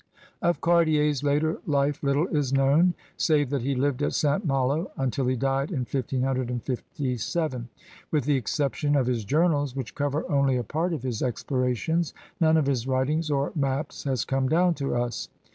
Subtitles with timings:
[0.41, 4.43] Of Cartier's later life little is known save that he lived at St.
[4.43, 7.69] Malo until he died in 1557.
[8.09, 12.57] With the exception of his journals, which cover only a part of his explorations, none
[12.57, 15.29] of his writings or maps has come down to us.